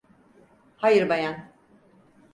Hayır 0.77 1.09
bayan. 1.09 1.51